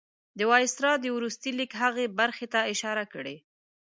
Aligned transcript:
د 0.37 0.39
وایسرا 0.51 0.93
د 0.99 1.05
وروستي 1.15 1.51
لیک 1.59 1.71
هغې 1.83 2.05
برخې 2.19 2.47
ته 2.53 2.59
اشاره 2.73 3.03
کړې. 3.13 3.35